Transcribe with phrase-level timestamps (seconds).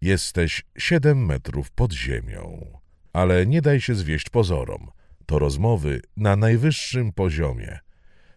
[0.00, 2.66] Jesteś siedem metrów pod ziemią.
[3.12, 4.90] Ale nie daj się zwieść pozorom.
[5.26, 7.78] To rozmowy na najwyższym poziomie.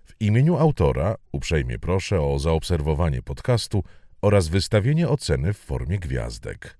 [0.06, 3.84] W imieniu autora uprzejmie proszę o zaobserwowanie podcastu
[4.22, 6.78] oraz wystawienie oceny w formie gwiazdek.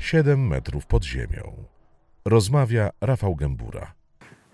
[0.00, 1.64] Siedem metrów pod ziemią.
[2.24, 4.01] Rozmawia Rafał Gębura.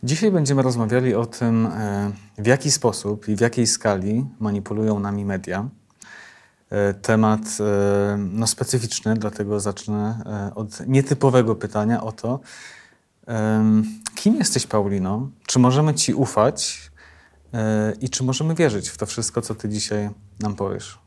[0.03, 5.25] Dzisiaj będziemy rozmawiali o tym, e, w jaki sposób i w jakiej skali manipulują nami
[5.25, 5.69] media.
[6.71, 10.19] E, temat e, no, specyficzny, dlatego zacznę
[10.55, 12.41] od nietypowego pytania o to,
[14.15, 15.29] kim jesteś, Paulino?
[15.47, 16.91] Czy możemy Ci ufać
[18.01, 20.99] i czy możemy wierzyć w to wszystko, co Ty dzisiaj nam powiesz?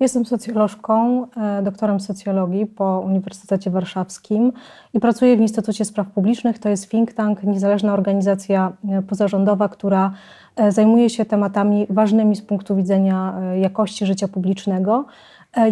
[0.00, 4.52] Jestem socjolożką, e, doktorem socjologii po Uniwersytecie Warszawskim
[4.94, 6.58] i pracuję w Instytucie Spraw Publicznych.
[6.58, 10.12] To jest think tank, niezależna organizacja e, pozarządowa, która
[10.56, 15.06] e, zajmuje się tematami ważnymi z punktu widzenia jakości życia publicznego.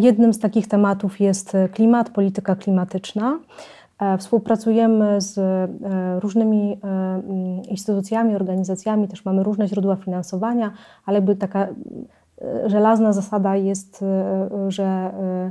[0.01, 3.39] Jednym z takich tematów jest klimat, polityka klimatyczna.
[4.19, 5.41] Współpracujemy z
[6.23, 6.81] różnymi
[7.69, 10.73] instytucjami, organizacjami, też mamy różne źródła finansowania,
[11.07, 11.69] ale by taka
[12.67, 15.51] żelazna zasada jest, e, że e,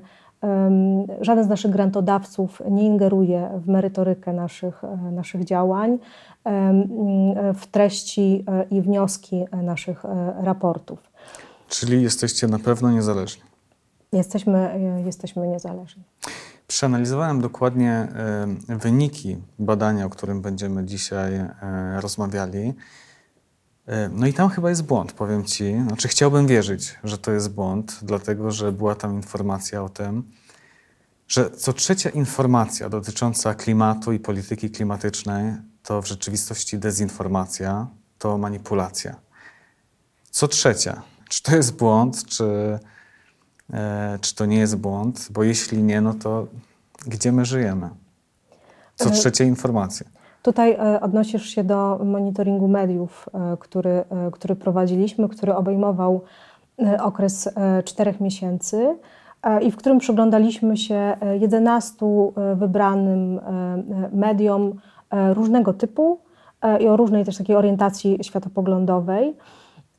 [1.21, 5.99] żaden z naszych grantodawców nie ingeruje w merytorykę naszych, e, naszych działań,
[7.55, 10.03] w treści i wnioski naszych
[10.43, 11.11] raportów.
[11.67, 13.43] Czyli jesteście na pewno niezależni?
[14.13, 16.03] Jesteśmy, jesteśmy niezależni.
[16.67, 18.07] Przeanalizowałem dokładnie
[18.67, 21.31] wyniki badania, o którym będziemy dzisiaj
[21.99, 22.73] rozmawiali.
[23.87, 25.75] E, no i tam chyba jest błąd, powiem Ci.
[25.87, 30.31] Znaczy chciałbym wierzyć, że to jest błąd, dlatego że była tam informacja o tym,
[31.27, 39.15] że co trzecia informacja dotycząca klimatu i polityki klimatycznej to w rzeczywistości dezinformacja, to manipulacja.
[40.31, 41.01] Co trzecia.
[41.29, 42.79] Czy to jest błąd, czy,
[43.73, 45.27] e, czy to nie jest błąd?
[45.31, 46.47] Bo jeśli nie, no to
[47.07, 47.89] gdzie my żyjemy?
[48.95, 50.14] Co e, trzecia informacja.
[50.45, 56.21] Tutaj e, odnosisz się do monitoringu mediów, e, który, e, który prowadziliśmy, który obejmował
[56.99, 57.49] okres
[57.85, 58.97] czterech miesięcy
[59.61, 62.05] i w którym przyglądaliśmy się 11
[62.55, 63.39] wybranym
[64.13, 64.73] mediom
[65.33, 66.19] różnego typu
[66.79, 69.35] i o różnej też takiej orientacji światopoglądowej.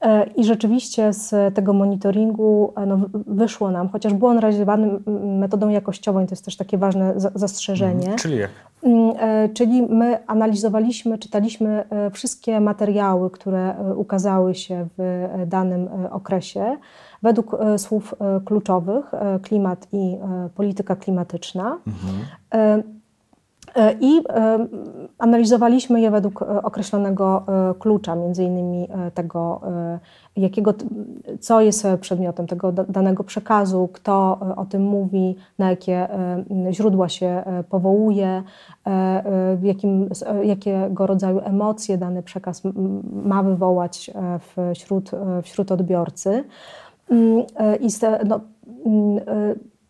[0.00, 4.98] E, I rzeczywiście z tego monitoringu e, no, wyszło nam, chociaż był on realizowany
[5.38, 7.94] metodą jakościową, i to jest też takie ważne zastrzeżenie.
[7.94, 8.18] Mhm.
[8.18, 8.50] Czyli jak?
[9.18, 16.76] E, czyli my analizowaliśmy, czytaliśmy wszystkie materiały, które ukazały się w danym okresie
[17.22, 18.14] według słów
[18.44, 19.12] kluczowych
[19.42, 20.18] klimat i
[20.54, 21.78] polityka klimatyczna.
[21.86, 22.95] Mhm.
[23.76, 24.66] E, I e,
[25.18, 27.46] analizowaliśmy je według e, określonego
[27.78, 29.60] klucza, między innymi tego,
[30.36, 30.74] jakiego,
[31.40, 36.08] co jest przedmiotem tego danego przekazu, kto o tym mówi, na jakie
[36.70, 38.42] źródła się powołuje,
[39.62, 40.08] jakim,
[40.42, 42.62] jakiego rodzaju emocje dany przekaz
[43.24, 44.10] ma wywołać
[44.74, 45.10] wśród,
[45.42, 46.44] wśród odbiorcy.
[47.10, 47.44] Mm,
[47.80, 47.88] I
[48.26, 48.40] no,
[48.86, 49.20] mm,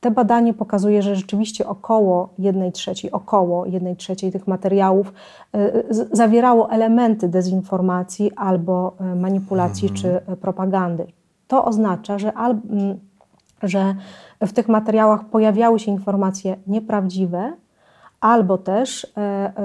[0.01, 5.13] te badanie pokazuje, że rzeczywiście około 1 trzeciej, około 1 trzeciej tych materiałów
[5.55, 10.03] e, zawierało elementy dezinformacji albo e, manipulacji mhm.
[10.03, 11.07] czy e, propagandy.
[11.49, 12.57] To oznacza, że, al,
[13.63, 13.95] że
[14.41, 17.53] w tych materiałach pojawiały się informacje nieprawdziwe,
[18.21, 19.13] albo też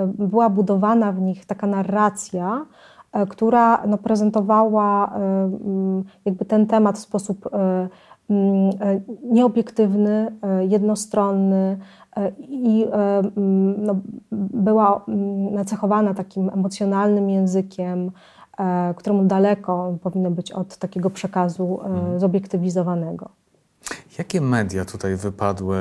[0.05, 2.65] była budowana w nich taka narracja,
[3.29, 5.13] która no, prezentowała
[6.25, 7.49] jakby ten temat w sposób
[9.23, 11.77] nieobiektywny, e, jednostronny
[12.15, 12.85] e, i
[13.37, 13.95] mm, no,
[14.31, 18.11] była mm, nacechowana takim emocjonalnym językiem,
[18.95, 22.19] któremu daleko powinno być od takiego przekazu mhm.
[22.19, 23.29] zobiektywizowanego.
[24.17, 25.77] Jakie media tutaj wypadły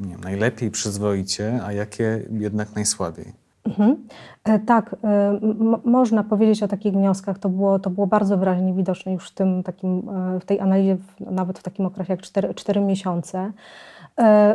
[0.00, 3.41] nie, najlepiej, przyzwoicie, a jakie jednak najsłabiej?
[3.66, 3.96] Mhm.
[4.44, 5.40] E, tak, e,
[5.84, 7.38] można powiedzieć o takich wnioskach.
[7.38, 10.96] To było, to było bardzo wyraźnie widoczne już w, tym takim, e, w tej analizie,
[11.20, 13.52] nawet w takim okresie jak 4, 4 miesiące.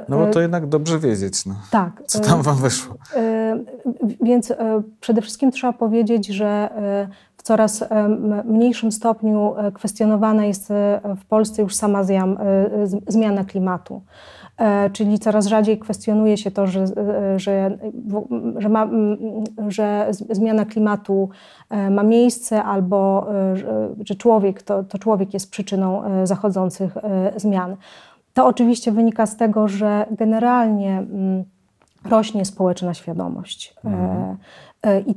[0.10, 1.56] No bo to jednak dobrze wiedzieć, no.
[1.72, 2.96] tak, co tam wam wyszło.
[4.22, 4.54] Więc
[5.00, 6.70] przede wszystkim trzeba powiedzieć, że
[7.48, 7.84] coraz
[8.46, 10.70] mniejszym stopniu kwestionowana jest
[11.18, 12.02] w Polsce już sama
[13.08, 14.02] zmiana klimatu.
[14.58, 17.78] E, czyli coraz rzadziej kwestionuje się to, że, e, że,
[18.58, 18.90] że, ma,
[19.68, 21.30] że zmiana klimatu
[21.70, 23.28] e, ma miejsce albo
[24.06, 26.98] że człowiek, to, to człowiek jest przyczyną zachodzących
[27.36, 27.76] zmian.
[28.34, 31.04] To oczywiście wynika z tego, że generalnie
[32.06, 33.76] rośnie społeczna świadomość.
[33.84, 34.38] Mhm.
[35.06, 35.16] I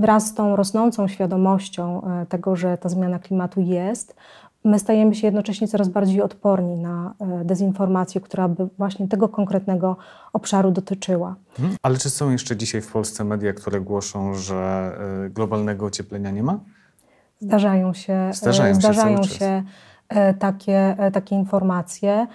[0.00, 4.16] wraz z tą rosnącą świadomością e, tego, że ta zmiana klimatu jest,
[4.64, 9.96] my stajemy się jednocześnie coraz bardziej odporni na e, dezinformację, która by właśnie tego konkretnego
[10.32, 11.36] obszaru dotyczyła.
[11.56, 11.76] Hmm.
[11.82, 14.92] Ale czy są jeszcze dzisiaj w Polsce media, które głoszą, że
[15.26, 16.58] e, globalnego ocieplenia nie ma?
[17.40, 19.62] Zdarzają się, zdarzają się, zdarzają się
[20.38, 22.26] takie, takie informacje.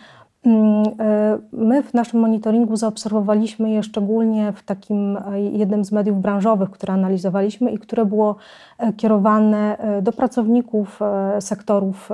[0.46, 6.22] Mm, e, my w naszym monitoringu zaobserwowaliśmy je szczególnie w takim e, jednym z mediów
[6.22, 8.36] branżowych, które analizowaliśmy i które było
[8.78, 11.00] e, kierowane do pracowników
[11.40, 12.10] sektorów,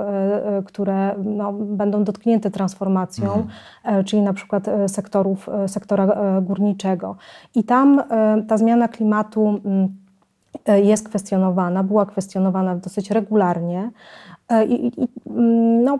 [0.64, 3.32] które no, będą dotknięte transformacją,
[3.84, 4.04] mhm.
[4.04, 6.08] czyli na przykład sektorów, sektora
[6.42, 7.16] górniczego.
[7.54, 8.02] I tam
[8.48, 9.88] ta zmiana klimatu mm,
[10.84, 13.90] jest kwestionowana, była kwestionowana dosyć regularnie.
[14.68, 15.98] I, i, mm, no,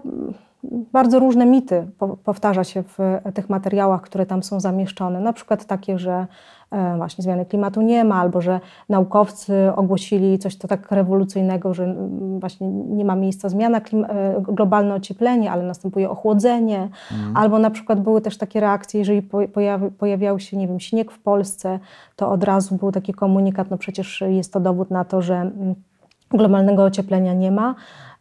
[0.92, 1.86] bardzo różne mity
[2.24, 2.98] powtarza się w
[3.34, 5.20] tych materiałach, które tam są zamieszczone.
[5.20, 6.26] Na przykład takie, że
[6.70, 11.94] e, właśnie zmiany klimatu nie ma, albo że naukowcy ogłosili coś to tak rewolucyjnego, że
[12.38, 16.88] właśnie nie ma miejsca zmiana, e, globalne ocieplenie, ale następuje ochłodzenie.
[17.12, 17.36] Mhm.
[17.36, 19.22] Albo na przykład były też takie reakcje, jeżeli
[19.52, 21.78] pojawi, pojawiał się, nie wiem, śnieg w Polsce,
[22.16, 25.50] to od razu był taki komunikat, no przecież jest to dowód na to, że
[26.30, 27.74] globalnego ocieplenia nie ma.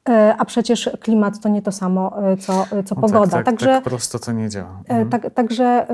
[0.10, 3.28] E, a przecież klimat to nie to samo, e, co, e, co no pogoda.
[3.28, 4.80] Tak, tak, także, tak prosto to nie działa.
[4.80, 5.10] Mhm.
[5.10, 5.88] Tak, także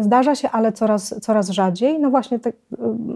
[0.00, 2.00] zdarza się, ale coraz, coraz rzadziej.
[2.00, 2.54] No właśnie tak,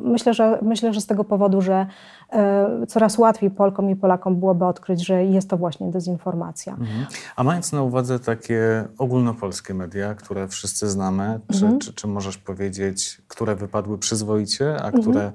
[0.05, 1.87] myślę, że, myślę, że z tego powodu, że
[2.89, 6.73] coraz łatwiej Polkom i Polakom byłoby odkryć, że jest to właśnie dezinformacja.
[6.73, 7.07] Mhm.
[7.37, 11.79] A mając na uwadze takie ogólnopolskie media, które wszyscy znamy, czy, mhm.
[11.81, 15.33] czy, czy możesz powiedzieć, które wypadły przyzwoicie, a które mhm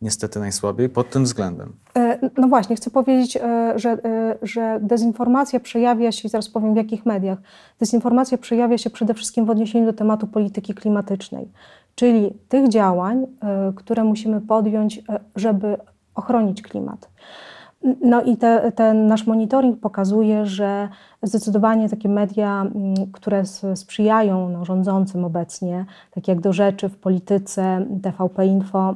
[0.00, 1.72] niestety najsłabiej pod tym względem.
[1.96, 6.76] E, no właśnie, chcę powiedzieć, e, że, e, że dezinformacja przejawia się, zaraz powiem w
[6.76, 7.38] jakich mediach,
[7.80, 11.48] dezinformacja przejawia się przede wszystkim w odniesieniu do tematu polityki klimatycznej,
[11.94, 13.26] czyli tych działań,
[13.76, 15.02] które musimy podjąć,
[15.36, 15.76] żeby
[16.14, 17.08] ochronić klimat.
[18.00, 20.88] No i te, ten nasz monitoring pokazuje, że
[21.22, 22.66] zdecydowanie takie media,
[23.12, 23.42] które
[23.74, 28.94] sprzyjają no, rządzącym obecnie, takie jak do rzeczy w polityce, TVP Info,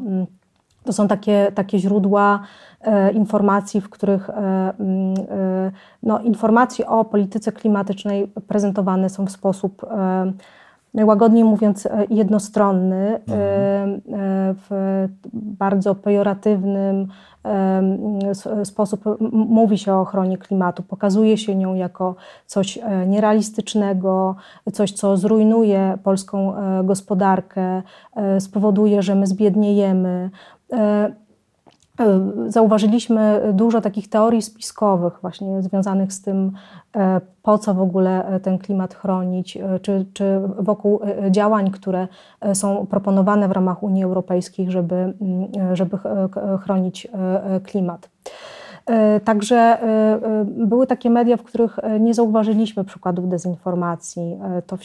[0.85, 2.41] to są takie, takie źródła
[2.81, 5.73] e, informacji, w których e, mm, e,
[6.03, 10.33] no, informacje o polityce klimatycznej prezentowane są w sposób e,
[10.95, 14.01] najłagodniej mówiąc e, jednostronny, mhm.
[14.69, 17.09] w bardzo pejoratywnym
[18.65, 22.15] sposób mówi się o ochronie klimatu, pokazuje się nią jako
[22.47, 24.37] coś nierealistycznego,
[24.73, 26.55] coś, co zrujnuje polską
[26.85, 27.83] gospodarkę,
[28.39, 30.31] spowoduje, że my zbiedniejemy.
[30.75, 31.13] E,
[32.01, 36.53] e, zauważyliśmy dużo takich teorii spiskowych, właśnie związanych z tym,
[36.97, 41.01] e, po co w ogóle ten klimat chronić, czy, czy wokół
[41.31, 42.09] działań, które
[42.55, 45.17] są proponowane w ramach Unii Europejskiej, żeby, mm,
[45.77, 45.99] żeby
[46.63, 47.09] chronić
[47.65, 48.11] klimat.
[49.25, 49.79] Także
[50.45, 54.39] były takie media, w których nie zauważyliśmy przykładów dezinformacji.
[54.67, 54.77] To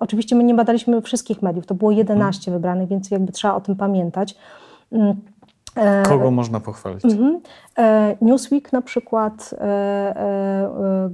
[0.00, 3.76] oczywiście my nie badaliśmy wszystkich mediów, to było 11 wybranych, więc jakby trzeba o tym
[3.76, 4.36] pamiętać.
[5.76, 6.02] Mm.
[6.02, 7.04] E, Kogo można pochwalić?
[7.04, 7.40] Mhm.
[7.78, 10.70] E, Newsweek na przykład, e,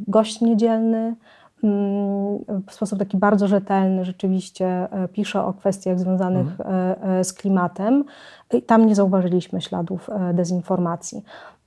[0.09, 1.17] gość niedzielny,
[1.65, 2.39] mm,
[2.69, 7.25] w sposób taki bardzo rzetelny rzeczywiście pisze o kwestiach związanych mhm.
[7.25, 8.05] z klimatem.
[8.53, 11.23] I tam nie zauważyliśmy śladów dezinformacji.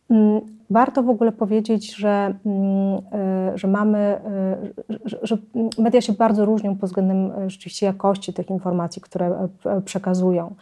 [0.10, 2.34] Mm, warto w ogóle powiedzieć, że,
[3.56, 4.22] że mamy,
[5.24, 5.38] że
[5.78, 9.48] media się bardzo różnią pod względem rzeczywiście jakości tych informacji, które
[9.86, 10.56] przekazują.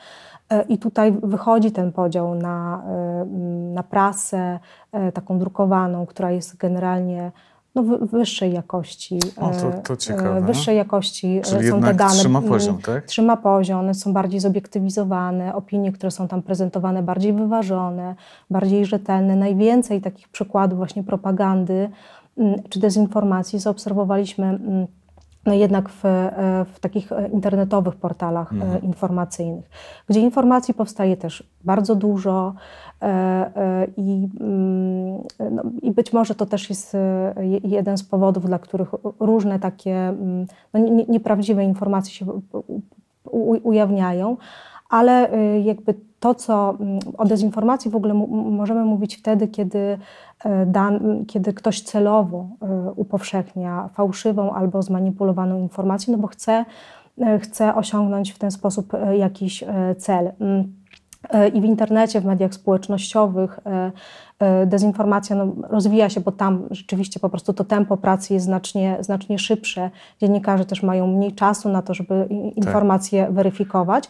[0.53, 3.25] E, I tutaj wychodzi ten podział na, e,
[3.73, 4.59] na prasę
[4.91, 7.31] e, taką drukowaną, która jest generalnie
[7.75, 9.19] no, wyższej jakości.
[9.37, 10.41] O, to, to ciekawe.
[10.41, 12.11] Wyższej jakości Czyli są te dane.
[12.13, 13.05] Trzyma poziom, tak?
[13.05, 18.15] Trzyma poziom, one są bardziej zobiektywizowane, opinie, które są tam prezentowane, bardziej wyważone,
[18.49, 19.35] bardziej rzetelne.
[19.35, 21.89] Najwięcej takich przykładów właśnie propagandy
[22.69, 24.59] czy dezinformacji zaobserwowaliśmy
[25.45, 28.83] no jednak w, e, w, takich e, internetowych portalach e, mhm.
[28.83, 29.69] informacyjnych,
[30.09, 32.53] gdzie informacji powstaje też bardzo dużo
[33.97, 36.97] i, mm, no, i być może to też jest
[37.63, 42.25] jeden z powodów, dla których różne takie mm, no, nieprawdziwe informacje się
[43.63, 44.37] ujawniają,
[44.93, 45.29] ale
[45.63, 49.97] jakby to, co mm, o dezinformacji w ogóle możemy mówić wtedy, kiedy,
[50.45, 56.65] e, dan, kiedy ktoś celowo e, upowszechnia fałszywą albo zmanipulowaną informację, no bo chce,
[57.21, 59.63] e, chce osiągnąć w ten sposób jakiś
[59.97, 60.31] cel.
[60.39, 60.73] Mm,
[61.53, 63.59] I w internecie, w mediach społecznościowych
[64.65, 69.39] dezinformacja no, rozwija się, bo tam rzeczywiście po prostu to tempo pracy jest znacznie, znacznie
[69.39, 69.89] szybsze.
[70.21, 72.57] Dziennikarze też mają mniej czasu na to, żeby tak.
[72.57, 73.33] informacje tak.
[73.33, 74.09] weryfikować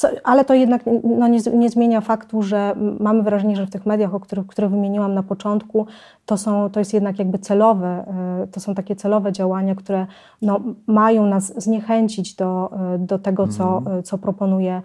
[0.00, 3.86] Co, ale to jednak no, nie, nie, zmienia faktu, że mamy wrażenie, że w tych
[3.86, 5.86] mediach, o których, które wymieniłam na początku,
[6.26, 8.04] to, są, to jest jednak jakby celowe,
[8.42, 10.06] e, to są takie celowe działania, które
[10.42, 14.02] no, mają nas zniechęcić do, e, do tego, co, mhm.
[14.02, 14.82] co proponuje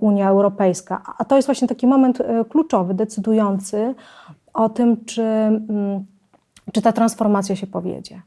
[0.00, 1.02] Unia Europejska.
[1.18, 3.94] A to jest właśnie taki moment kluczowy, decydujący
[4.54, 6.04] o tym, czy, mm,
[6.72, 8.20] czy ta transformacja się powiedzie.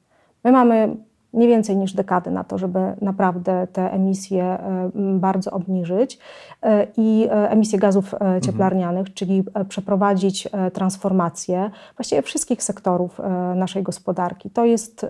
[0.44, 0.96] My mamy
[1.34, 6.20] nie więcej niż dekady na to, żeby naprawdę te emisje e, bardzo obniżyć
[6.62, 9.16] e, i e, emisje gazów cieplarnianych, mhm.
[9.16, 13.20] czyli przeprowadzić transformację właściwie wszystkich sektorów
[13.56, 14.50] naszej gospodarki.
[14.50, 15.06] To jest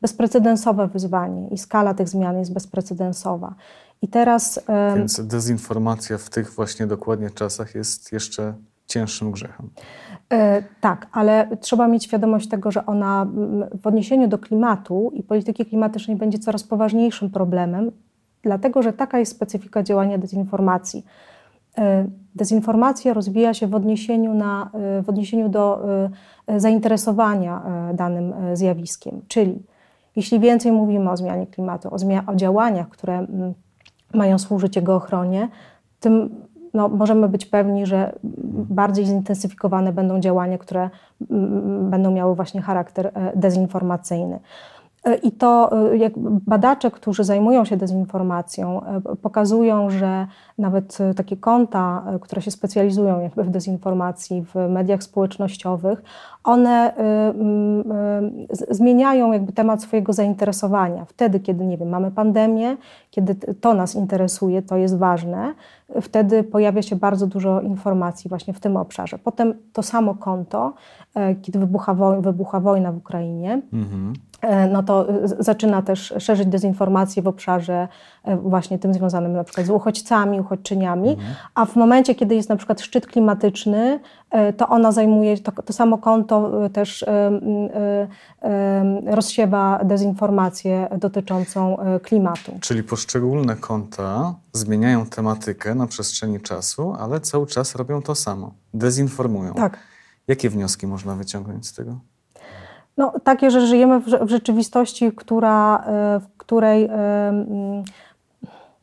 [0.00, 3.54] bezprecedensowe wyzwanie i skala tych zmian jest bezprecedensowa.
[4.02, 4.60] I teraz.
[4.96, 8.54] Więc dezinformacja w tych właśnie dokładnie czasach jest jeszcze
[8.86, 9.70] cięższym grzechem.
[10.32, 13.26] E, tak, ale trzeba mieć świadomość tego, że ona
[13.82, 17.90] w odniesieniu do klimatu i polityki klimatycznej będzie coraz poważniejszym problemem,
[18.42, 21.04] dlatego że taka jest specyfika działania dezinformacji.
[21.78, 25.86] E, dezinformacja rozwija się w odniesieniu, na, e, w odniesieniu do
[26.56, 27.62] zainteresowania
[27.94, 29.62] danym zjawiskiem, czyli
[30.16, 33.26] jeśli więcej mówimy o zmianie klimatu, o, zmia- o działaniach, które
[34.14, 35.48] mają służyć jego ochronie,
[36.00, 36.30] tym
[36.74, 38.12] no, możemy być pewni, że
[38.54, 40.90] bardziej zintensyfikowane będą działania, które
[41.80, 44.40] będą miały właśnie charakter e, dezinformacyjny.
[45.22, 48.82] I to y, jak badacze, którzy zajmują się dezinformacją,
[49.22, 50.26] pokazują, że
[50.58, 56.02] nawet takie konta, które się specjalizują jakby w dezinformacji w mediach społecznościowych,
[56.44, 56.92] one
[58.70, 61.04] zmieniają jakby temat swojego zainteresowania.
[61.04, 62.76] Wtedy, kiedy nie wiem, mamy pandemię,
[63.10, 65.54] kiedy to nas interesuje, to jest ważne,
[66.02, 69.18] wtedy pojawia się bardzo dużo informacji właśnie w tym obszarze.
[69.18, 70.74] Potem to samo konto,
[71.42, 74.12] kiedy wybucha, woj wybucha wojna w Ukrainie, mhm
[74.44, 77.88] E, no to e, zaczyna też szerzyć dezinformację w obszarze
[78.24, 81.34] e, właśnie tym związanym na przykład z uchodźcami, uchodźczyniami, mhm.
[81.54, 84.00] a w momencie, kiedy jest na przykład szczyt klimatyczny,
[84.56, 87.04] to ona zajmuje, to, to samo konto też
[89.06, 92.52] rozsiewa dezinformację dotyczącą klimatu.
[92.60, 99.54] Czyli poszczególne konta zmieniają tematykę na przestrzeni czasu, ale cały czas robią to samo, dezinformują.
[99.54, 99.78] Tak.
[100.28, 101.98] Jakie wnioski można wyciągnąć z tego?
[102.96, 106.92] No, takie, że żyjemy w, rzeczywistości, która, e, w której e,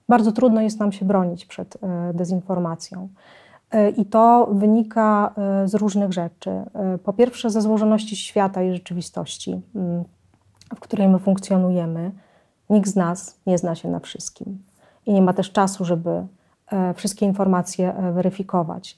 [0.10, 3.10] bardzo trudno jest nam się bronić przed e, dezinformacją.
[3.98, 6.52] I to wynika z różnych rzeczy.
[7.04, 9.62] Po pierwsze, ze złożoności świata i rzeczywistości,
[10.76, 12.12] w której my funkcjonujemy.
[12.70, 14.64] Nikt z nas nie zna się na wszystkim
[15.06, 16.28] i nie ma też czasu, żeby
[16.96, 18.98] wszystkie informacje weryfikować.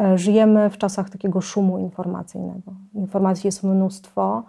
[0.00, 2.72] E, żyjemy w czasach takiego szumu informacyjnego.
[2.94, 4.42] Informacji jest mnóstwo.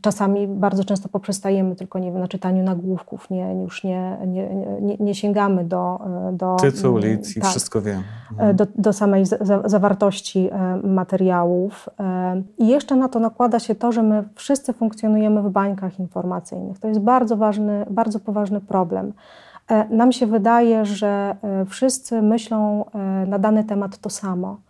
[0.00, 4.48] Czasami bardzo często poprzestajemy tylko nie wiem, na czytaniu nagłówków, nie, już nie, nie,
[4.80, 7.98] nie, nie sięgamy do, e, do tytuł, lic i tak, wszystko wiem.
[7.98, 8.56] E, mhm.
[8.56, 10.50] Do, do samej za, zawartości
[10.84, 11.88] materiałów.
[12.58, 16.78] I jeszcze na to nakłada się to, że my wszyscy funkcjonujemy w bańkach informacyjnych.
[16.78, 19.12] To jest bardzo ważny, bardzo poważny problem.
[19.70, 24.60] E, nam się wydaje, że e, wszyscy myślą e, na dany temat to samo,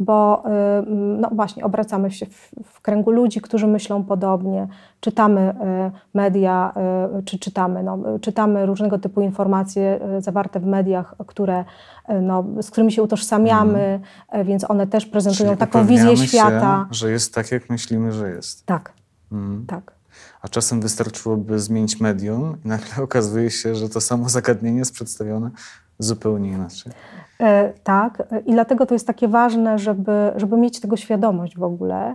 [0.00, 0.42] bo
[1.18, 4.68] no właśnie obracamy się w, w kręgu ludzi, którzy myślą podobnie,
[5.00, 5.54] czytamy
[6.14, 6.72] media,
[7.24, 11.64] czy czytamy, no, czytamy różnego typu informacje zawarte w mediach, które,
[12.22, 14.46] no, z którymi się utożsamiamy, mm.
[14.46, 16.86] więc one też prezentują Czyli taką wizję świata.
[16.88, 18.66] Się, że jest tak, jak myślimy, że jest.
[18.66, 18.92] Tak,
[19.32, 19.66] mm.
[19.66, 19.97] tak
[20.42, 25.50] a czasem wystarczyłoby zmienić medium i nagle okazuje się, że to samo zagadnienie jest przedstawione
[25.98, 26.92] zupełnie inaczej.
[27.40, 32.14] E, tak, i dlatego to jest takie ważne, żeby, żeby mieć tego świadomość w ogóle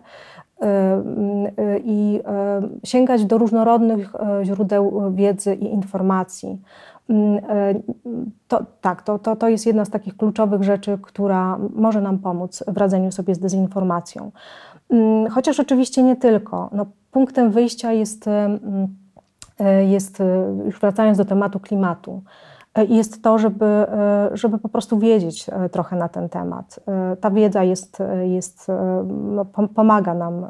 [0.62, 6.62] e, e, i e, sięgać do różnorodnych e, źródeł wiedzy i informacji.
[7.10, 7.74] Mm, e,
[8.48, 12.64] to, tak, to, to, to jest jedna z takich kluczowych rzeczy, która może nam pomóc
[12.68, 14.32] w radzeniu sobie z dezinformacją.
[14.90, 16.70] Mm, chociaż oczywiście nie tylko.
[16.72, 20.26] No, punktem wyjścia jest, e, jest, e,
[20.66, 22.24] już wracając do tematu klimatu,
[22.76, 23.86] e, jest to, żeby,
[24.34, 26.80] żeby po prostu wiedzieć trochę na ten temat.
[27.22, 28.68] Ta wiedza jest, jest,
[29.06, 30.46] no, pomaga nam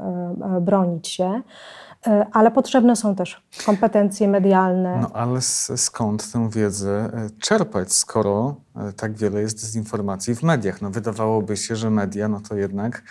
[0.62, 1.42] bronić się,
[2.32, 5.00] ale potrzebne są też kompetencje medialne.
[5.02, 5.42] No ale
[5.76, 8.56] skąd tę wiedzę czerpać, skoro
[8.98, 10.82] tak wiele jest dezinformacji w mediach?
[10.82, 13.04] No wydawałoby się, że media no to jednak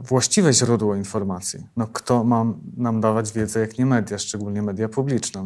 [0.00, 1.66] właściwe źródło informacji.
[1.76, 2.44] No, kto ma
[2.76, 5.44] nam dawać wiedzę, jak nie media, szczególnie media publiczne?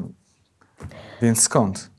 [1.23, 1.95] Więc skąd?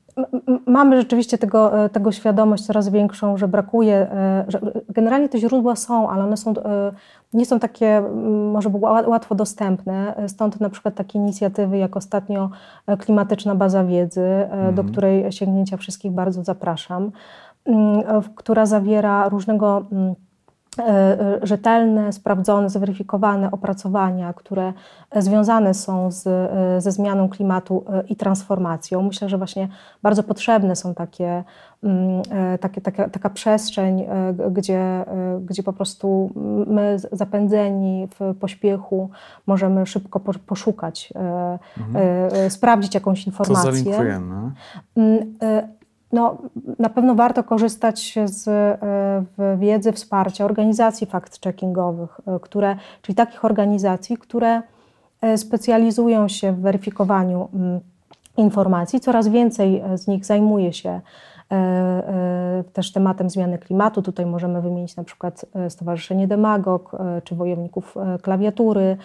[0.67, 4.59] mamy rzeczywiście tego, e, tego świadomość coraz większą, że brakuje, e, że
[4.89, 6.91] generalnie te źródła są, ale one są, e,
[7.33, 8.01] nie są takie
[8.51, 8.69] może
[9.07, 10.15] łatwo dostępne.
[10.27, 12.49] Stąd na przykład takie inicjatywy jak ostatnio
[12.99, 14.75] Klimatyczna Baza Wiedzy, mhm.
[14.75, 17.11] do której sięgnięcia wszystkich bardzo zapraszam,
[18.35, 20.15] która zawiera różnego E, e,
[21.43, 24.73] rzetelne, sprawdzone, zweryfikowane opracowania, które
[25.15, 29.01] związane są z, e, ze zmianą klimatu i transformacją.
[29.01, 29.67] Myślę, że właśnie
[30.03, 31.43] bardzo potrzebne są takie,
[31.83, 32.21] mm,
[32.59, 34.05] takie, taka, taka przestrzeń,
[34.51, 35.05] gdzie,
[35.41, 36.31] gdzie po prostu
[36.67, 39.09] my zapędzeni w pośpiechu
[39.47, 41.13] możemy szybko poszukać,
[41.77, 42.51] mhm.
[42.51, 43.71] sprawdzić jakąś informację.
[43.71, 44.51] To zalinkujemy.
[46.15, 46.37] No,
[46.79, 54.17] na pewno warto korzystać z e, wiedzy, wsparcia organizacji fact-checkingowych, e, które, czyli takich organizacji,
[54.17, 54.61] które
[55.21, 57.79] e, specjalizują się w weryfikowaniu mm,
[58.37, 58.99] informacji.
[58.99, 61.01] Coraz więcej z nich zajmuje się
[62.73, 64.01] też tematem zmiany klimatu.
[64.01, 66.91] Tutaj możemy wymienić na przykład Stowarzyszenie Demagog
[67.23, 68.97] czy Wojowników Klawiatury.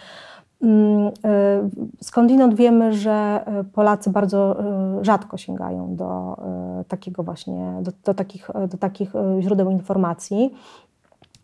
[0.63, 1.11] Mm, y,
[2.01, 4.57] skądinąd wiemy, że y, Polacy bardzo
[5.01, 6.37] y, rzadko sięgają do
[6.89, 10.55] takiego właśnie, do, do, takich, do takich źródeł informacji.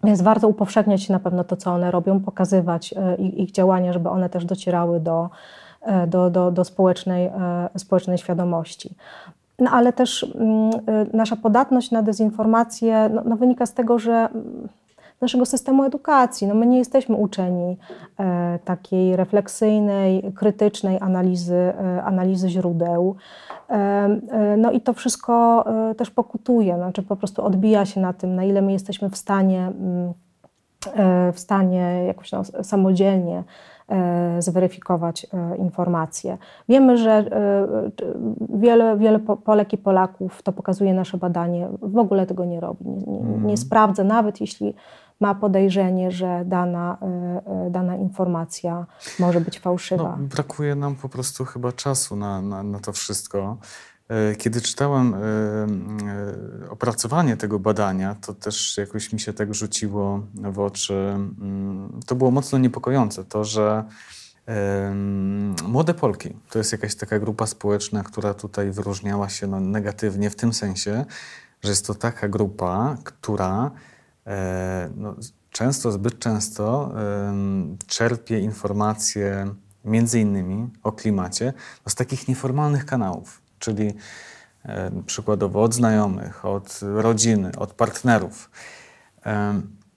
[0.04, 4.28] Więc warto upowszechniać na pewno to, co one robią, pokazywać ich, ich działania, żeby one
[4.28, 5.30] też docierały do,
[6.06, 7.30] do, do, do społecznej,
[7.76, 8.94] społecznej świadomości.
[9.58, 10.70] No ale też mm,
[11.12, 14.28] nasza podatność na dezinformację no, no wynika z tego, że
[15.20, 16.46] naszego systemu edukacji.
[16.46, 17.76] No my nie jesteśmy uczeni
[18.18, 23.16] e, takiej refleksyjnej, krytycznej analizy, e, analizy źródeł.
[23.70, 24.08] E,
[24.56, 25.64] no i to wszystko
[25.96, 29.60] też pokutuje, znaczy po prostu odbija się na tym, na ile my jesteśmy w stanie,
[29.66, 30.12] mm,
[31.32, 33.44] w stanie jakoś no, samodzielnie
[34.38, 35.26] zweryfikować
[35.58, 36.38] informacje.
[36.68, 37.24] Wiemy, że
[38.48, 42.96] wiele, wiele Polek i Polaków, to pokazuje nasze badanie, w ogóle tego nie robi, nie,
[43.06, 43.56] nie, nie mhm.
[43.56, 44.74] sprawdza, nawet jeśli
[45.20, 47.06] ma podejrzenie, że dana, e,
[47.66, 48.86] e, dana informacja
[49.18, 50.16] może być fałszywa.
[50.20, 53.58] No, brakuje nam po prostu chyba czasu na, na, na to wszystko.
[54.08, 55.14] E, kiedy czytałem
[56.70, 60.94] opracowanie tego badania, to też jakoś mi się tak rzuciło w oczy.
[60.94, 63.84] Mm, to było mocno niepokojące, to, że
[65.64, 70.36] Młode Polki to jest jakaś taka grupa społeczna, która tutaj wyróżniała się no, negatywnie w
[70.36, 71.04] tym sensie,
[71.62, 73.70] że jest to taka grupa, która
[74.96, 75.14] no,
[75.50, 76.94] często, zbyt często
[77.86, 81.52] czerpie informacje między innymi o klimacie
[81.86, 83.94] no, z takich nieformalnych kanałów, czyli
[84.64, 88.50] e, przykładowo od znajomych, od rodziny, od partnerów.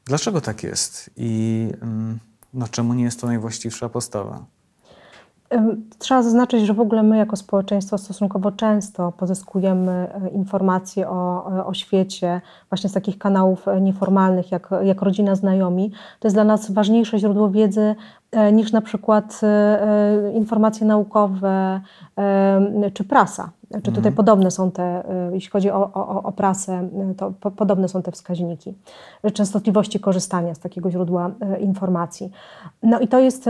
[0.06, 1.68] Dlaczego tak jest i
[2.54, 4.46] no, czemu nie jest to najwłaściwsza postawa?
[6.00, 11.66] Trzeba zaznaczyć, że w ogóle my jako społeczeństwo stosunkowo często pozyskujemy e, informacje o, e,
[11.66, 15.92] o świecie właśnie z takich kanałów e, nieformalnych, jak, jak rodzina, znajomi.
[16.20, 17.96] To jest dla nas ważniejsze źródło wiedzy
[18.54, 19.42] niż na przykład
[20.34, 21.82] informacje naukowe
[22.94, 23.50] czy prasa.
[23.74, 24.16] Czy tutaj mhm.
[24.16, 28.74] podobne są te, jeśli chodzi o, o, o prasę, to po, podobne są te wskaźniki
[29.34, 32.32] częstotliwości korzystania z takiego źródła informacji.
[32.84, 33.50] No i to jest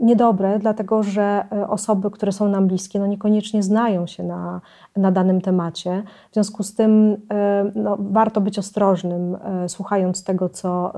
[0.00, 4.60] niedobre, dlatego że osoby, które są nam bliskie, no niekoniecznie znają się na,
[4.96, 6.02] na danym temacie.
[6.30, 7.16] W związku z tym
[7.74, 9.36] no, warto być ostrożnym,
[9.68, 10.92] słuchając tego, co,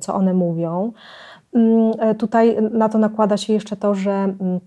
[0.00, 0.92] co one mówią.
[1.54, 4.60] Mm, tutaj na to nakłada się jeszcze to, że mm,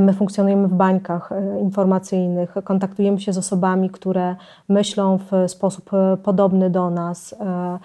[0.00, 4.36] My funkcjonujemy w bańkach e, informacyjnych, kontaktujemy się z osobami, które
[4.68, 7.34] myślą w sposób e, podobny do nas.
[7.40, 7.78] E,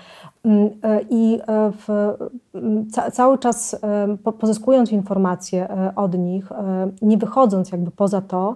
[1.09, 2.13] I w,
[3.11, 3.81] cały czas
[4.39, 6.49] pozyskując informacje od nich,
[7.01, 8.55] nie wychodząc jakby poza to,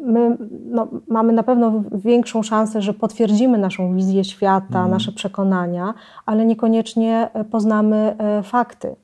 [0.00, 0.36] my
[0.70, 4.90] no, mamy na pewno większą szansę, że potwierdzimy naszą wizję świata, mm.
[4.90, 5.94] nasze przekonania,
[6.26, 8.96] ale niekoniecznie poznamy fakty.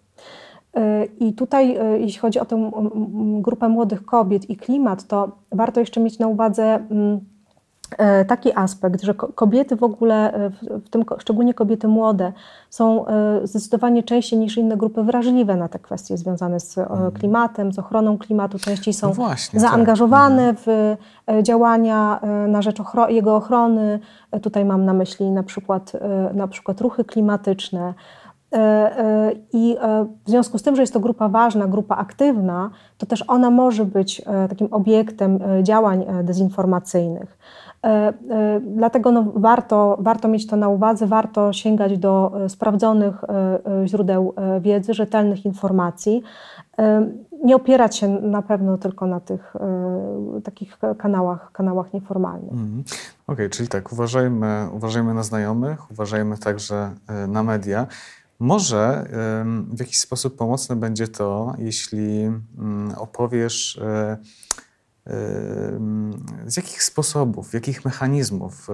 [0.77, 2.71] E, I tutaj, e, jeśli chodzi o tę
[3.41, 6.81] grupę młodych kobiet i klimat, to warto jeszcze mieć na uwadze
[7.99, 10.33] e, taki aspekt, że kobiety w ogóle,
[10.85, 12.33] w tym szczególnie kobiety młode,
[12.71, 13.05] są
[13.45, 17.13] zdecydowanie częściej niż inne grupy wrażliwe na te kwestie związane z mhm.
[17.13, 18.59] klimatem, z ochroną klimatu.
[18.59, 19.71] Częściej są no właśnie, tak.
[19.71, 20.65] zaangażowane tak.
[20.67, 20.97] w
[21.43, 24.01] działania na rzecz jego ochrony.
[24.43, 25.93] Tutaj mam na myśli na przykład,
[26.35, 27.95] na przykład ruchy klimatyczne.
[29.53, 29.77] I
[30.27, 33.85] w związku z tym, że jest to grupa ważna, grupa aktywna, to też ona może
[33.85, 37.39] być takim obiektem działań dezinformacyjnych.
[38.61, 43.25] Dlatego no warto, warto mieć to na uwadze, warto sięgać do sprawdzonych
[43.85, 46.23] źródeł wiedzy, rzetelnych informacji
[47.45, 49.55] nie opierać się na pewno tylko na tych
[50.45, 52.53] takich kanałach, kanałach nieformalnych.
[52.53, 52.85] Mm.
[53.27, 56.91] Okej, okay, czyli tak, uważajmy, uważajmy na znajomych, uważajmy także
[57.29, 57.87] na media.
[58.39, 59.09] Może
[59.69, 62.23] w jakiś sposób pomocne będzie to, jeśli
[62.59, 63.81] mm, opowiesz
[66.47, 68.69] z jakich sposobów, jakich mechanizmów,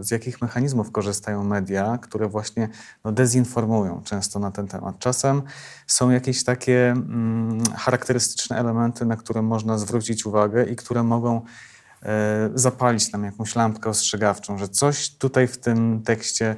[0.00, 2.68] z jakich mechanizmów korzystają media, które właśnie
[3.04, 4.98] no, dezinformują często na ten temat.
[4.98, 5.42] Czasem
[5.86, 11.42] są jakieś takie mm, charakterystyczne elementy, na które można zwrócić uwagę i które mogą
[12.02, 16.56] e, zapalić nam jakąś lampkę ostrzegawczą, że coś tutaj w tym tekście e,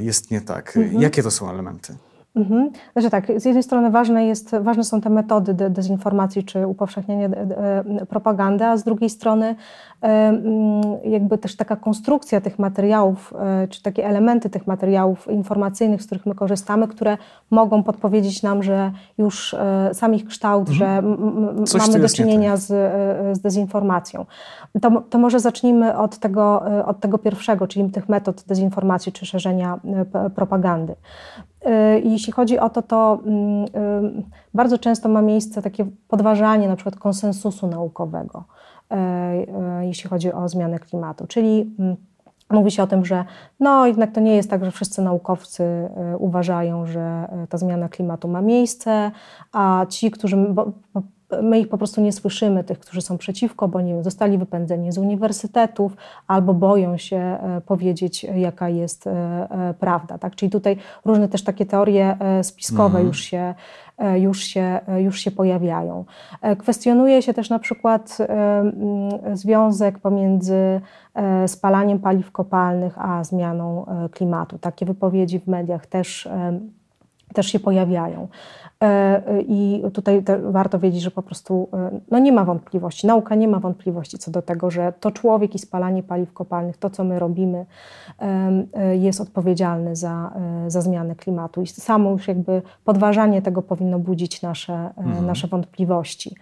[0.00, 0.76] jest nie tak.
[0.76, 1.02] Mhm.
[1.02, 1.96] Jakie to są elementy?
[2.36, 2.70] Mhm.
[2.92, 7.28] Znaczy tak, z jednej strony ważne, jest, ważne są te metody de dezinformacji czy upowszechniania
[8.08, 9.56] propagandy, a z drugiej strony
[10.00, 16.06] mm, jakby też taka konstrukcja tych materiałów, e, czy takie elementy tych materiałów informacyjnych, z
[16.06, 17.18] których my korzystamy, które
[17.50, 20.78] mogą podpowiedzieć nam, że już e, sam ich kształt, mhm.
[20.78, 21.02] że
[21.78, 22.60] mamy do czynienia tak.
[22.60, 24.26] z, e, z dezinformacją.
[24.82, 29.80] To, to może zacznijmy od tego, od tego pierwszego, czyli tych metod dezinformacji czy szerzenia
[30.34, 30.94] propagandy.
[31.66, 34.22] Y, jeśli chodzi o to, to mm, y,
[34.54, 38.44] bardzo często ma miejsce takie podważanie na przykład konsensusu naukowego,
[38.92, 38.96] y,
[39.86, 41.26] jeśli chodzi o zmianę klimatu.
[41.26, 41.96] Czyli mm,
[42.50, 43.24] mówi się o tym, że
[43.60, 45.64] no jednak to nie jest tak, że wszyscy naukowcy
[46.18, 49.10] uważają, że ta zmiana klimatu ma miejsce,
[49.52, 50.36] a ci, którzy
[51.42, 54.92] my ich po prostu nie słyszymy, tych, którzy są przeciwko, bo nie wiem, zostali wypędzeni
[54.92, 60.18] z uniwersytetów albo boją się e, powiedzieć, jaka jest e, e, prawda.
[60.18, 60.36] Tak?
[60.36, 63.06] Czyli tutaj różne też takie teorie spiskowe mhm.
[63.06, 63.54] już, się,
[64.16, 66.04] już, się, już się pojawiają.
[66.58, 68.18] Kwestionuje się też na przykład
[69.32, 70.80] związek pomiędzy
[71.46, 74.58] spalaniem paliw kopalnych a zmianą klimatu.
[74.58, 76.28] Takie wypowiedzi w mediach też
[77.34, 78.28] też się pojawiają.
[78.82, 83.48] E, I tutaj warto wiedzieć, że po prostu e, no nie ma wątpliwości, nauka nie
[83.48, 87.18] ma wątpliwości co do tego, że to człowiek i spalanie paliw kopalnych, to co my
[87.18, 87.66] robimy,
[88.18, 90.32] e, jest odpowiedzialny za,
[90.68, 91.62] za zmianę klimatu.
[91.62, 95.26] I samo już jakby podważanie tego powinno budzić nasze, mhm.
[95.26, 96.36] nasze wątpliwości.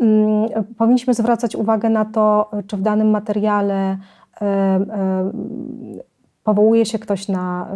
[0.00, 3.96] Mm, powinniśmy zwracać uwagę na to, czy w danym materiale
[6.44, 7.68] powołuje się ktoś na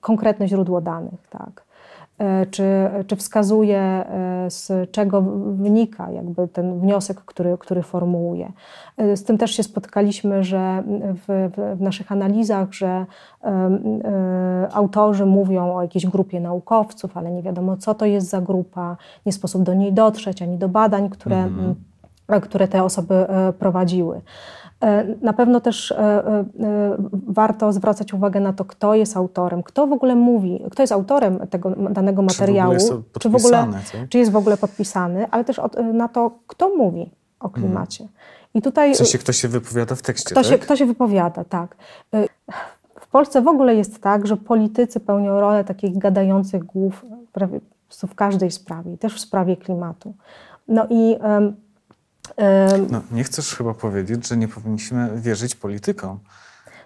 [0.00, 1.28] konkretne źródło danych.
[1.30, 1.64] Tak.
[2.22, 8.52] E, czy, czy wskazuje, e, z czego wynika jakby ten wniosek, który, który formułuje.
[8.96, 10.82] E, z tym też się spotkaliśmy, że
[11.28, 13.06] w, w naszych analizach, że
[14.72, 19.32] autorzy mówią o jakiejś grupie naukowców, ale nie wiadomo, co to jest za grupa, nie
[19.32, 22.40] sposób do niej dotrzeć, ani do badań, które, -hmm.
[22.40, 23.26] które te osoby
[23.58, 24.20] prowadziły.
[24.82, 26.44] E, na pewno też e, e,
[27.12, 31.46] warto zwracać uwagę na to, kto jest autorem, kto w ogóle mówi, kto jest autorem
[31.50, 32.74] tego danego materiału,
[33.20, 33.68] czy w ogóle,
[34.08, 35.60] czy, jest w ogóle podpisany, ale też
[35.92, 37.64] na to, kto mówi o mhm.
[37.64, 38.08] klimacie.
[38.54, 38.94] I tutaj.
[38.94, 40.30] W sensie ktoś się wypowiada w tekście.
[40.30, 40.44] Kto, tak?
[40.44, 41.76] się, kto się wypowiada, tak.
[43.00, 47.60] W Polsce w ogóle jest tak, że politycy pełnią rolę takich gadających głów prawie
[48.08, 50.14] w każdej sprawie, też w sprawie klimatu.
[50.68, 51.16] No i
[52.90, 56.18] no, nie chcesz chyba powiedzieć, że nie powinniśmy wierzyć politykom.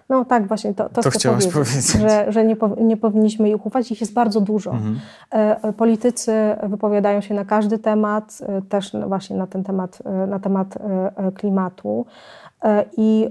[0.09, 3.65] No tak, właśnie to, to, to chcę powiedzieć, powiedzieć, że, że nie, nie powinniśmy ich
[3.65, 3.91] ufać.
[3.91, 4.71] Ich jest bardzo dużo.
[4.71, 4.99] Mhm.
[5.33, 6.31] E, e, politycy
[6.63, 10.77] wypowiadają się na każdy temat, e, też właśnie na ten temat, na temat
[11.35, 12.05] klimatu.
[12.97, 13.29] I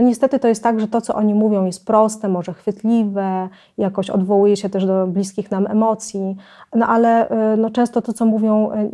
[0.00, 4.10] no niestety to jest tak, że to, co oni mówią, jest proste, może chwytliwe, jakoś
[4.10, 6.36] odwołuje się też do bliskich nam emocji,
[6.74, 8.90] no ale y, no często to, co mówią, y,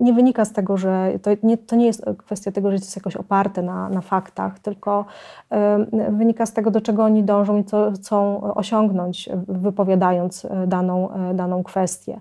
[0.00, 2.96] nie wynika z tego, że to nie, to nie jest kwestia tego, że to jest
[2.96, 5.04] jakoś oparte na, na faktach, tylko
[5.52, 11.62] y, wynika z tego, do czego oni dążą i co chcą osiągnąć, wypowiadając daną, daną
[11.62, 12.20] kwestię.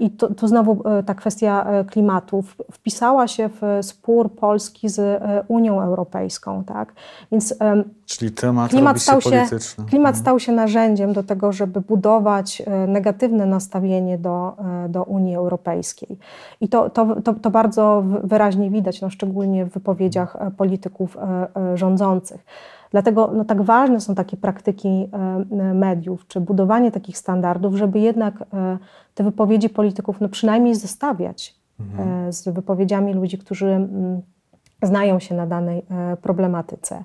[0.00, 6.64] I tu, tu znowu ta kwestia klimatu wpisała się w spór Polski z Unią Europejską.
[6.64, 6.92] Tak?
[7.34, 7.54] Więc
[8.06, 9.84] Czyli temat klimat stał się, polityczny.
[9.84, 10.22] Klimat mhm.
[10.22, 16.18] stał się narzędziem do tego, żeby budować e, negatywne nastawienie do, e, do Unii Europejskiej.
[16.60, 21.16] I to, to, to, to bardzo wyraźnie widać, no, szczególnie w wypowiedziach e, polityków
[21.74, 22.44] rządzących.
[22.90, 25.08] Dlatego no, tak ważne są takie praktyki
[25.74, 28.44] mediów, czy budowanie takich standardów, żeby jednak
[29.14, 32.32] te wypowiedzi polityków no, przynajmniej zestawiać mhm.
[32.32, 33.88] z wypowiedziami ludzi, którzy
[34.82, 35.86] znają się na danej
[36.22, 37.04] problematyce,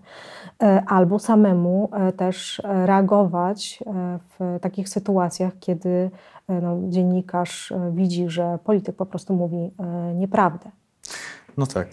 [0.88, 3.84] albo samemu też reagować
[4.40, 6.12] w takich sytuacjach, kiedy
[6.48, 9.72] no, dziennikarz widzi, że polityk po prostu mówi
[10.16, 10.72] nieprawdę.
[11.58, 11.88] No tak.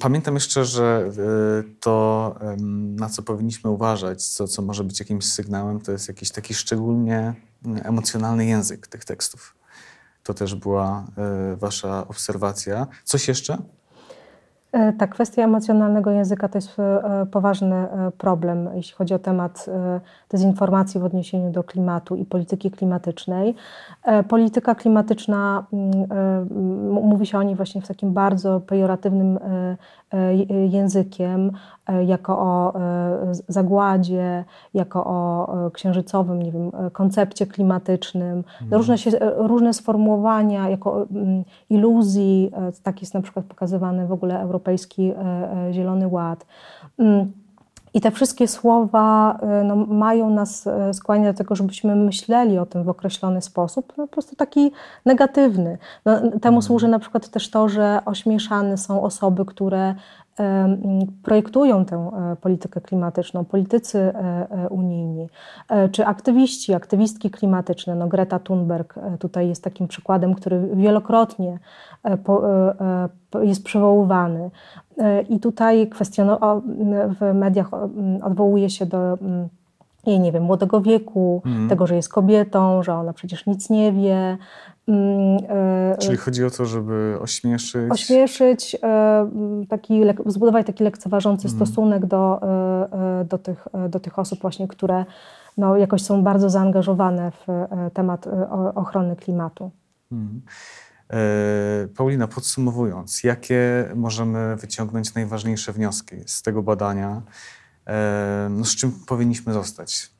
[0.00, 1.12] Pamiętam jeszcze, że e,
[1.80, 2.34] to,
[2.96, 7.34] na co powinniśmy uważać, co, co może być jakimś sygnałem, to jest jakiś taki szczególnie
[7.84, 9.56] emocjonalny język tych tekstów.
[10.22, 12.86] To też była e, Wasza obserwacja.
[13.04, 13.58] Coś jeszcze?
[14.72, 19.66] E, tak, kwestia emocjonalnego języka to jest e, poważny e, problem, jeśli chodzi o temat
[20.30, 23.54] dezinformacji w odniesieniu do klimatu i polityki klimatycznej.
[24.28, 26.52] Polityka klimatyczna, mm,
[26.88, 29.38] mówi się o niej właśnie w takim bardzo pejoratywnym
[30.68, 31.50] językiem,
[32.06, 32.74] jako o
[33.48, 38.36] zagładzie, jako o księżycowym, nie wiem, koncepcie klimatycznym.
[38.38, 38.72] Mhm.
[38.72, 41.06] Różne, się, różne sformułowania, jako
[41.70, 46.46] iluzji, tak jest na przykład pokazywany w ogóle Europejski Europejski e, e, Zielony Ład.
[46.98, 47.32] Mm,
[47.94, 52.84] I te wszystkie słowa e, no, mają nas skłaniać do tego, żebyśmy myśleli o tym
[52.84, 54.72] w określony sposób, no, po prostu taki
[55.04, 55.78] negatywny.
[56.04, 56.62] No, temu mhm.
[56.62, 59.94] służy na przykład też to, że ośmieszane są osoby, które
[61.22, 64.12] projektują tę politykę klimatyczną, politycy
[64.70, 65.28] unijni,
[65.92, 67.94] czy aktywiści, aktywistki klimatyczne.
[67.94, 71.58] No Greta Thunberg tutaj jest takim przykładem, który wielokrotnie
[73.42, 74.50] jest przywoływany.
[75.28, 76.60] I tutaj kwestiono-
[77.20, 77.70] w mediach
[78.22, 79.18] odwołuje się do
[80.06, 81.68] jej, nie wiem, młodego wieku, mm.
[81.68, 84.38] tego, że jest kobietą, że ona przecież nic nie wie.
[85.98, 87.92] Czyli chodzi o to, żeby ośmieszyć.
[87.92, 88.76] Ośmieszyć,
[89.68, 91.56] taki, zbudować taki lekceważący mm.
[91.56, 92.40] stosunek do,
[93.28, 95.04] do, tych, do tych osób, właśnie, które
[95.56, 97.46] no, jakoś są bardzo zaangażowane w
[97.94, 98.28] temat
[98.74, 99.70] ochrony klimatu.
[100.12, 100.42] Mm.
[101.10, 107.22] E, Paulina, podsumowując, jakie możemy wyciągnąć najważniejsze wnioski z tego badania?
[107.86, 110.11] E, no, z czym powinniśmy zostać?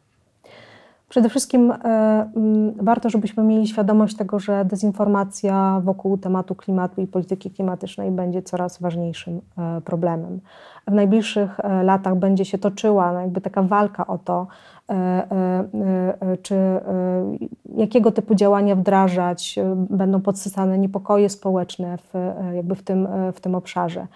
[1.12, 1.76] Przede wszystkim e,
[2.36, 8.42] mm, warto, żebyśmy mieli świadomość tego, że dezinformacja wokół tematu klimatu i polityki klimatycznej będzie
[8.42, 9.40] coraz ważniejszym
[9.84, 10.40] problemem.
[10.88, 14.46] W najbliższych latach będzie się toczyła no, jakby taka walka o to,
[14.92, 15.64] E, e,
[16.20, 16.54] e, czy
[17.76, 19.58] jakiego typu działania wdrażać,
[19.90, 22.14] będą podsycane niepokoje społeczne w,
[22.54, 24.06] jakby w, tym, w tym obszarze.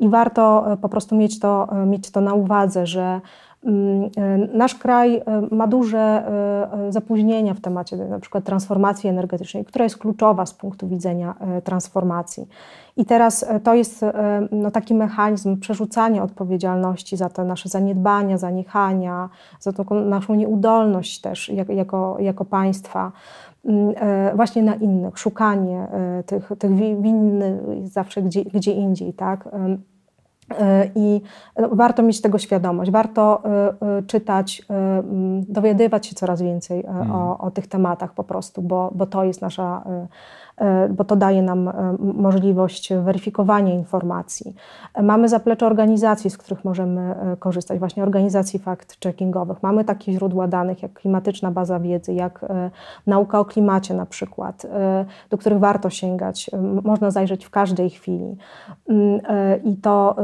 [0.00, 3.20] I warto po prostu mieć to, mieć to na uwadze, że
[4.54, 6.24] Nasz kraj ma duże
[6.88, 12.46] zapóźnienia w temacie na przykład transformacji energetycznej, która jest kluczowa z punktu widzenia transformacji.
[12.96, 18.38] I teraz e, to jest e, no, taki mechanizm przerzucania odpowiedzialności za te nasze zaniedbania,
[18.38, 19.28] zaniechania,
[19.60, 23.12] za tą naszą nieudolność też jako, jako państwa
[23.64, 25.86] mm, e, właśnie na innych, szukanie
[26.26, 29.48] tych, tych winnych zawsze gdzie, gdzie indziej, tak?
[30.94, 31.20] I
[31.58, 33.42] no, warto mieć tego świadomość, warto
[34.06, 34.62] czytać,
[35.48, 37.20] dowiadywać się coraz więcej o, mhm.
[37.38, 39.82] o tych tematach po prostu, bo, bo to jest nasza
[40.56, 44.54] E, bo to daje nam e, możliwość weryfikowania informacji.
[45.02, 49.56] Mamy zaplecze organizacji, z których możemy e, korzystać, właśnie organizacji fact-checkingowych.
[49.62, 52.44] Mamy takie źródła danych jak klimatyczna baza wiedzy, jak
[53.06, 54.66] nauka o klimacie na przykład,
[55.30, 56.50] do których warto sięgać.
[56.84, 58.36] Można zajrzeć w każdej chwili.
[58.88, 59.20] Mm,
[59.64, 60.16] I to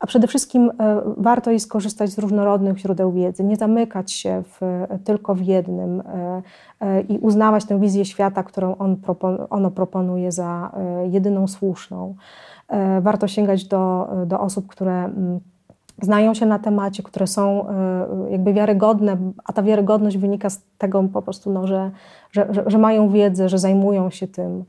[0.00, 4.60] a przede wszystkim e, warto jest korzystać z różnorodnych źródeł wiedzy, nie zamykać się w,
[5.04, 6.42] tylko w jednym e,
[6.80, 8.96] e, i uznawać tę wizję świata, którą on
[9.50, 10.72] ono proponuje za
[11.10, 12.14] jedyną słuszną.
[13.00, 15.40] Warto sięgać do, do osób, które mm,
[16.02, 17.66] znają się na temacie, które są
[18.30, 21.90] jakby wiarygodne, a ta wiarygodność wynika z tego po prostu, no, że,
[22.32, 24.64] że, że, że mają wiedzę, że zajmują się tym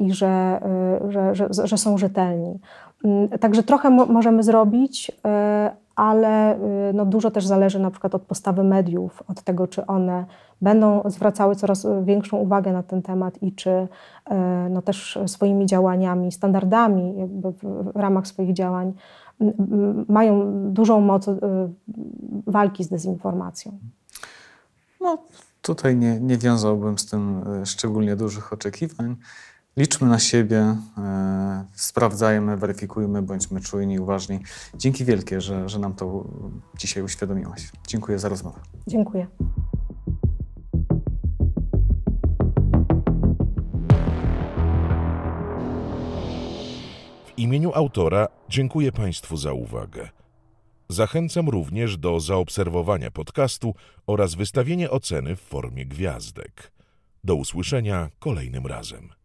[0.00, 0.60] i że,
[1.08, 2.58] że, że, że są rzetelni.
[3.04, 8.22] Mm, także trochę możemy zrobić, e, ale y, no dużo też zależy na przykład od
[8.22, 10.24] postawy mediów, od tego, czy one
[10.62, 13.88] będą zwracały coraz większą uwagę na ten temat i czy
[14.70, 18.92] no też swoimi działaniami, standardami jakby w ramach swoich działań
[20.08, 21.38] mają dużą moc y,
[22.46, 23.78] walki z dezinformacją.
[25.00, 25.18] No,
[25.62, 29.16] tutaj nie, nie wiązałbym z tym szczególnie dużych oczekiwań.
[29.76, 34.40] Liczmy na siebie, e, sprawdzajmy, weryfikujmy, bądźmy czujni, uważni.
[34.74, 36.24] Dzięki wielkie, że, że nam to
[36.78, 37.72] dzisiaj uświadomiłaś.
[37.86, 38.60] Dziękuję za rozmowę.
[38.86, 39.26] Dziękuję.
[47.26, 50.08] W imieniu autora dziękuję Państwu za uwagę.
[50.88, 53.74] Zachęcam również do zaobserwowania podcastu
[54.06, 56.72] oraz wystawienia oceny w formie gwiazdek.
[57.24, 59.21] Do usłyszenia kolejnym razem.